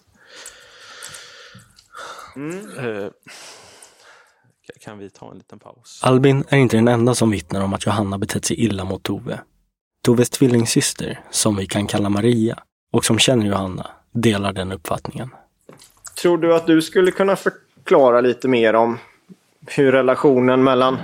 [2.79, 3.09] Eh,
[4.81, 5.99] kan vi ta en liten paus?
[6.03, 9.39] Albin är inte den enda som vittnar om att Johanna betett sig illa mot Tove.
[10.01, 15.29] Toves tvillingsyster, som vi kan kalla Maria, och som känner Johanna, delar den uppfattningen.
[16.21, 18.97] Tror du att du skulle kunna förklara lite mer om
[19.67, 20.97] hur relationen mellan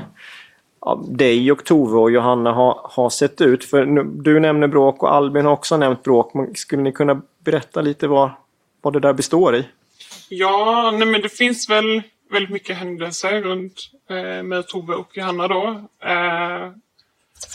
[0.81, 3.65] ja, dig och Tove och Johanna har, har sett ut?
[3.65, 6.33] För nu, du nämner bråk och Albin har också nämnt bråk.
[6.33, 8.31] Men skulle ni kunna berätta lite vad,
[8.81, 9.67] vad det där består i?
[10.29, 15.47] Ja, nej men det finns väl väldigt mycket händelser runt eh, med Tove och Johanna
[15.47, 15.81] då.
[16.03, 16.71] Eh,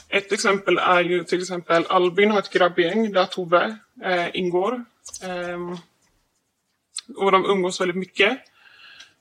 [0.09, 4.85] ett exempel är ju till exempel Albin har ett grabbgäng där Tove eh, ingår.
[5.23, 5.79] Eh,
[7.17, 8.39] och de umgås väldigt mycket.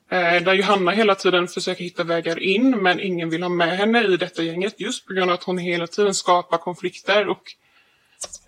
[0.10, 4.04] Eh, där Johanna hela tiden försöker hitta vägar in men ingen vill ha med henne
[4.04, 7.43] i detta gänget just på grund av att hon hela tiden skapar konflikter och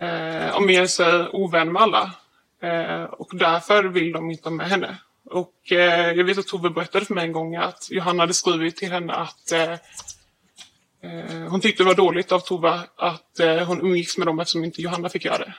[0.04, 2.12] eh, omger sig ovän med alla.
[2.62, 4.98] Eh, och därför vill de inte ha med henne.
[5.30, 8.76] Och eh, jag vet att Tove berättade för mig en gång att Johanna hade skrivit
[8.76, 9.72] till henne att eh,
[11.02, 14.64] eh hon tyckte det var dåligt av Tove att eh, hon umgicks med dem eftersom
[14.64, 15.54] inte Johanna fick göra det.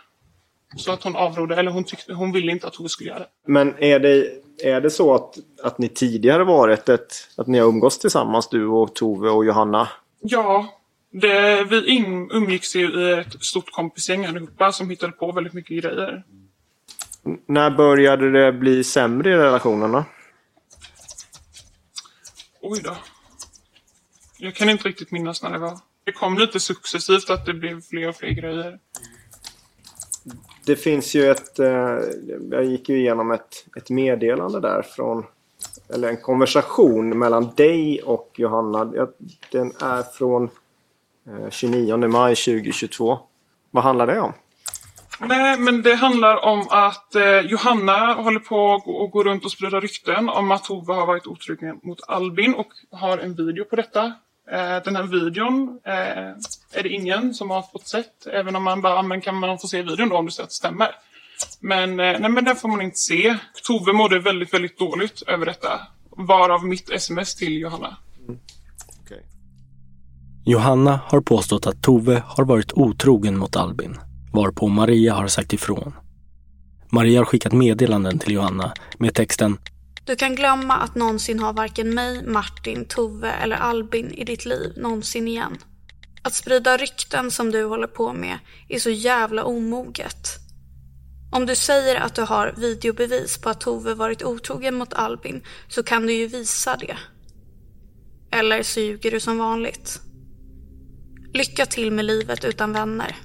[0.77, 3.29] Så att hon avrådde, eller hon, tyckte, hon ville inte att Tove skulle göra det.
[3.47, 4.31] Men är det,
[4.63, 7.13] är det så att, att ni tidigare varit ett...
[7.37, 9.89] Att ni har umgås tillsammans, du och Tove och Johanna?
[10.21, 10.79] Ja,
[11.11, 15.83] det, vi in, umgicks ju i ett stort kompisgäng allihopa som hittade på väldigt mycket
[15.83, 16.25] grejer.
[17.47, 20.05] När började det bli sämre i relationen då?
[22.61, 22.97] Oj då.
[24.39, 25.79] Jag kan inte riktigt minnas när det var.
[26.05, 28.79] Det kom lite successivt att det blev fler och fler grejer.
[30.67, 31.59] Det finns ju ett...
[31.59, 31.99] Eh,
[32.51, 35.27] jag gick ju igenom ett, ett meddelande där från...
[35.95, 38.85] Eller en konversation mellan dig och Johanna.
[39.53, 40.51] Den är från
[41.27, 43.19] eh, 29 maj 2022.
[43.71, 44.33] Vad handlar det om?
[45.21, 49.51] Nej, men det handlar om att eh, Johanna håller på att gå, gå runt och
[49.51, 53.77] sprida rykten om att Tove har varit otrygg mot Albin och har en video på
[53.77, 54.13] detta.
[54.53, 55.93] Eh, den här videon eh,
[56.79, 58.27] är det ingen som har fått sett.
[58.33, 60.43] Även om man bara, "Ah, men kan man få se videon då om du ser
[60.43, 60.89] att det stämmer?
[61.61, 63.37] Men, eh, nej, men den får man inte se.
[63.67, 65.81] Tove mådde väldigt, väldigt dåligt över detta.
[66.11, 67.97] Varav mitt sms till Johanna.
[70.45, 73.97] Johanna har påstått att Tove har varit otrogen mot Albin,
[74.33, 75.93] varpå Maria har sagt ifrån.
[76.91, 79.59] Maria har skickat meddelanden till Johanna med texten
[80.09, 84.73] du kan glömma att någonsin ha varken mig, Martin, Tove eller Albin i ditt liv
[84.77, 85.59] någonsin igen.
[86.23, 88.39] Att sprida rykten som du håller på med
[88.69, 90.29] är så jävla omoget.
[91.33, 95.83] Om du säger att du har videobevis på att Tove varit otrogen mot Albin så
[95.83, 96.97] kan du ju visa det.
[98.31, 100.01] Eller så ljuger du som vanligt.
[101.35, 103.17] Lycka till med livet utan vänner.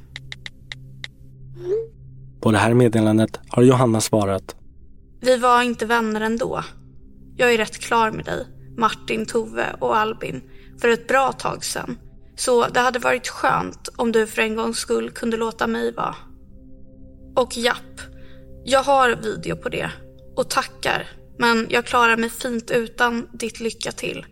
[2.41, 4.55] På det här meddelandet har Johanna svarat
[5.23, 6.63] vi var inte vänner ändå.
[7.35, 8.47] Jag är rätt klar med dig,
[8.77, 10.41] Martin, Tove och Albin,
[10.81, 11.97] för ett bra tag sedan.
[12.35, 16.15] Så det hade varit skönt om du för en gångs skull kunde låta mig vara.
[17.35, 18.01] Och japp,
[18.65, 19.91] jag har video på det.
[20.35, 21.07] Och tackar,
[21.39, 24.25] men jag klarar mig fint utan ditt lycka till.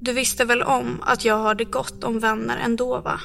[0.00, 3.20] Du visste väl om att jag har det gott om vänner ändå va?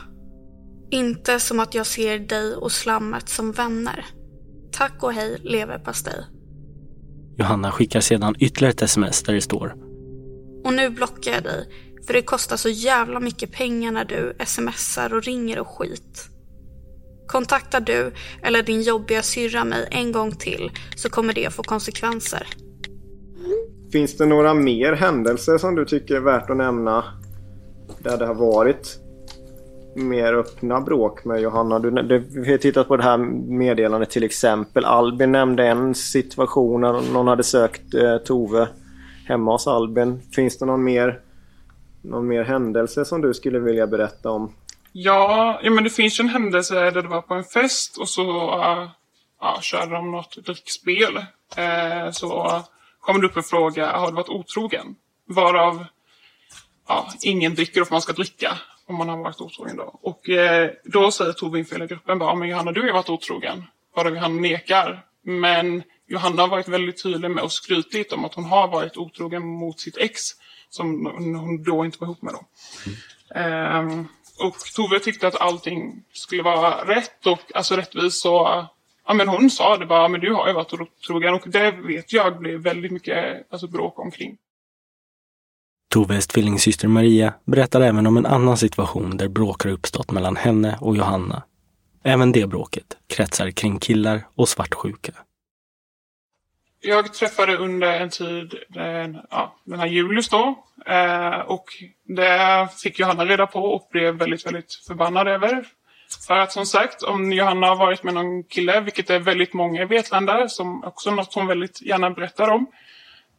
[0.92, 4.06] Inte som att jag ser dig och slammet som vänner.
[4.72, 6.39] Tack och hej leverpastej.
[7.40, 9.76] Johanna skickar sedan ytterligare ett sms där det står
[10.64, 11.68] Och nu blockar jag dig,
[12.08, 16.30] för det kostar så jävla mycket pengar när du smsar och ringer och skit.
[17.28, 18.12] Kontaktar du
[18.44, 22.48] eller din jobbiga syrra mig en gång till så kommer det få konsekvenser.
[23.92, 27.04] Finns det några mer händelser som du tycker är värt att nämna?
[28.00, 29.00] Där det har varit
[29.96, 31.80] mer öppna bråk med Johanna.
[31.80, 34.86] Du, du, vi har tittat på det här meddelandet till exempel.
[34.86, 38.68] Albin nämnde en situation när någon hade sökt eh, Tove
[39.26, 40.22] hemma hos Albin.
[40.36, 41.20] Finns det någon mer,
[42.02, 44.54] någon mer händelse som du skulle vilja berätta om?
[44.92, 48.10] Ja, ja men det finns ju en händelse där det var på en fest och
[48.10, 48.90] så uh,
[49.42, 51.18] ja, körde de något drickspel.
[51.18, 52.62] Uh, så
[53.00, 54.96] kommer det upp en fråga, har du varit otrogen?
[55.28, 55.86] Varav
[56.88, 58.58] ja, ingen dricker och man ska dricka
[58.90, 60.00] om man har varit otrogen då.
[60.02, 63.10] Och eh, då säger Tove inför hela gruppen bara, men Johanna du har ju varit
[63.10, 63.64] otrogen.
[63.96, 65.06] Varav Johanna nekar.
[65.22, 69.48] Men Johanna har varit väldigt tydlig med och skrytit om att hon har varit otrogen
[69.48, 70.22] mot sitt ex.
[70.70, 72.46] Som hon då inte var ihop med då.
[73.36, 73.90] Mm.
[73.90, 74.08] Um,
[74.40, 78.22] och Tove tyckte att allting skulle vara rätt och alltså rättvist.
[78.22, 78.68] Så
[79.08, 81.34] ja, men hon sa det bara, men du har ju varit otrogen.
[81.34, 84.38] Och det vet jag blev väldigt mycket alltså, bråk omkring.
[85.90, 90.78] Toves tvillingsyster Maria berättar även om en annan situation där bråk har uppstått mellan henne
[90.82, 91.44] och Johanna.
[92.04, 95.12] Även det bråket kretsar kring killar och svartsjuka.
[96.82, 100.64] Jag träffade under en tid den, ja, den här Julius då.
[100.86, 101.66] Eh, och
[102.04, 105.66] det fick Johanna reda på och blev väldigt, väldigt förbannad över.
[106.28, 109.82] För att som sagt, om Johanna har varit med någon kille, vilket är väldigt många
[109.82, 112.66] i Vetlanda, som också något hon väldigt gärna berättar om,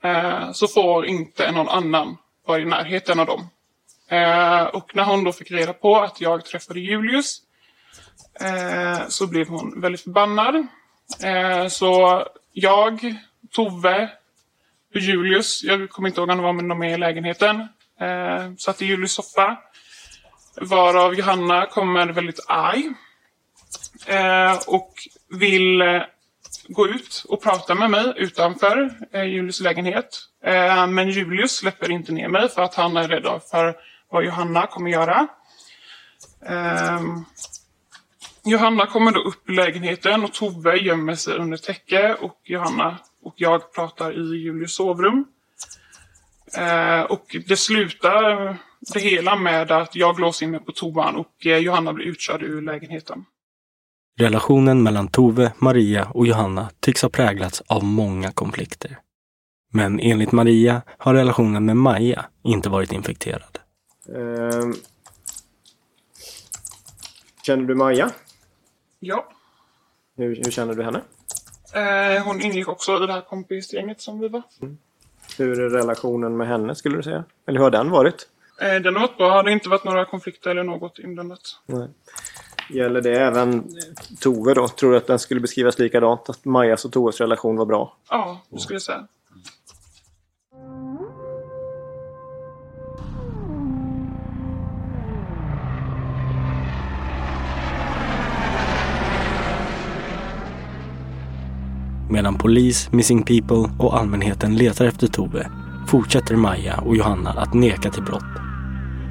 [0.02, 2.16] eh, så får inte någon annan
[2.50, 3.50] var i närheten av dem.
[4.08, 7.40] Eh, och när hon då fick reda på att jag träffade Julius
[8.40, 10.66] eh, så blev hon väldigt förbannad.
[11.22, 13.14] Eh, så jag,
[13.50, 14.10] Tove
[14.94, 17.60] och Julius, jag kommer inte ihåg om det var med de är i lägenheten,
[18.00, 19.58] eh, satt i Julius soffa.
[20.60, 22.90] Varav Johanna kommer väldigt arg.
[24.06, 24.94] Eh, och
[25.28, 26.02] vill eh,
[26.68, 30.29] gå ut och prata med mig utanför eh, Julius lägenhet.
[30.44, 33.76] Eh, men Julius släpper inte ner mig för att han är rädd för
[34.10, 35.28] vad Johanna kommer göra.
[36.46, 37.24] Ehm,
[38.44, 43.34] Johanna kommer då upp i lägenheten och Tove gömmer sig under täcke och Johanna och
[43.36, 45.24] jag pratar i Julius sovrum.
[46.58, 48.56] Eh, och det slutar
[48.94, 52.42] det hela med att jag låser in mig på toan och eh, Johanna blir utkörd
[52.42, 53.24] ur lägenheten.
[54.18, 58.98] Relationen mellan Tove, Maria och Johanna tycks ha präglats av många konflikter.
[59.70, 63.58] Men enligt Maria har relationen med Maja inte varit infekterad.
[64.06, 64.74] Um,
[67.42, 68.10] känner du Maja?
[69.00, 69.28] Ja.
[70.16, 71.00] Hur, hur känner du henne?
[71.74, 74.42] Eh, hon ingick också i det här kompisgänget som vi var.
[74.62, 74.78] Mm.
[75.38, 77.24] Hur är relationen med henne skulle du säga?
[77.46, 78.28] Eller hur har den varit?
[78.60, 79.28] Eh, den har varit bra.
[79.42, 81.40] Det har inte varit några konflikter eller något inblandat.
[81.66, 81.88] Nej.
[82.70, 83.68] Gäller det även
[84.20, 84.68] Tove då?
[84.68, 86.30] Tror du att den skulle beskrivas likadant?
[86.30, 87.96] Att Majas och Toves relation var bra?
[88.10, 89.06] Ja, det skulle jag säga.
[102.20, 105.46] Medan polis, Missing People och allmänheten letar efter Tove
[105.86, 108.32] fortsätter Maja och Johanna att neka till brott.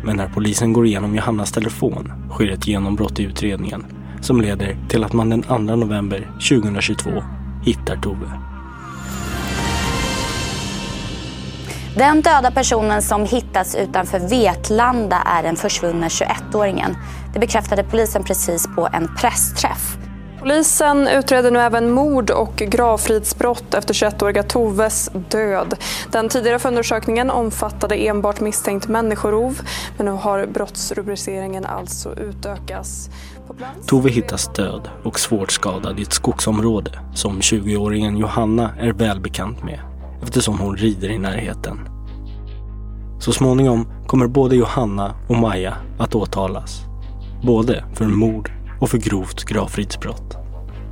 [0.03, 3.85] Men när polisen går igenom Johannas telefon sker ett genombrott i utredningen
[4.21, 7.09] som leder till att man den 2 november 2022
[7.65, 8.31] hittar Tove.
[11.95, 16.95] Den döda personen som hittats utanför Vetlanda är den försvunna 21-åringen.
[17.33, 19.78] Det bekräftade polisen precis på en pressträff.
[20.39, 25.75] Polisen utreder nu även mord och gravfridsbrott efter 21-åriga Toves död.
[26.11, 29.61] Den tidigare förundersökningen omfattade enbart misstänkt människorov
[29.97, 33.09] men nu har brottsrubriceringen alltså utökats.
[33.85, 39.79] Tove hittas död och svårt skadad i ett skogsområde som 20-åringen Johanna är välbekant med
[40.23, 41.79] eftersom hon rider i närheten.
[43.19, 46.81] Så småningom kommer både Johanna och Maja att åtalas.
[47.43, 50.37] Både för mord och för grovt gravfridsbrott.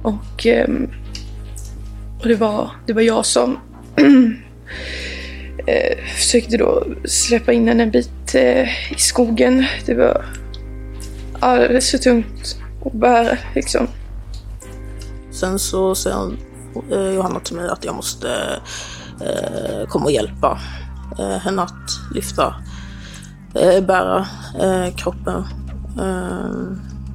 [0.04, 0.92] Och, ehm,
[2.20, 3.60] och det, var, det var jag som
[5.68, 9.66] eh, försökte då släppa in henne en bit eh, i skogen.
[9.86, 10.26] Det var
[11.40, 13.88] alldeles för tungt att bära liksom.
[15.32, 16.32] Sen så säger
[16.92, 18.28] eh, Johanna till mig att jag måste
[19.90, 20.60] komma och hjälpa
[21.44, 22.56] henne att lyfta
[23.56, 24.28] eh, bära
[24.62, 25.44] eh, kroppen.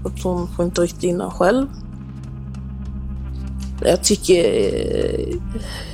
[0.05, 1.67] Och hon får inte riktigt in den själv.
[3.85, 4.45] Jag tycker,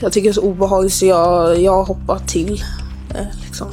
[0.00, 2.62] jag tycker det är så obehagligt så jag, jag hoppar till.
[3.14, 3.68] Eh, liksom.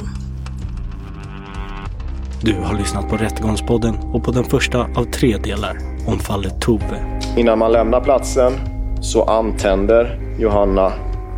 [2.42, 7.20] Du har lyssnat på Rättegångspodden och på den första av tre delar om fallet Tove.
[7.36, 8.52] Innan man lämnar platsen
[9.00, 10.92] så antänder Johanna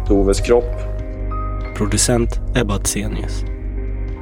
[0.09, 0.74] Toves kropp.
[1.76, 3.44] Producent Ebba Atzenius.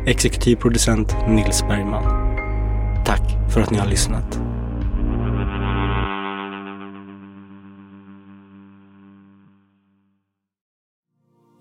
[0.07, 2.05] Exekutiv producent Nils Bergman.
[3.05, 4.41] Tack för att ni har lyssnat.